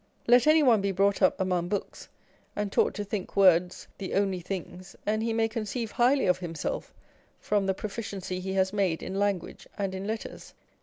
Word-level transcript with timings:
Let 0.27 0.47
any 0.47 0.63
one 0.63 0.81
be 0.81 0.91
brought 0.91 1.21
up 1.21 1.39
among 1.39 1.67
books, 1.67 2.09
and 2.55 2.71
taught 2.71 2.95
to 2.95 3.03
think 3.03 3.35
words 3.37 3.87
the 3.99 4.15
only 4.15 4.39
things, 4.39 4.95
and 5.05 5.21
he 5.21 5.31
may 5.31 5.47
conceive 5.47 5.91
highly 5.91 6.25
of 6.25 6.39
himself 6.39 6.91
from 7.39 7.67
the 7.67 7.75
pro 7.75 7.87
ficiency 7.91 8.41
he 8.41 8.53
has 8.53 8.73
made 8.73 9.03
in 9.03 9.19
language 9.19 9.67
and 9.77 9.93
in 9.93 10.07
letters. 10.07 10.55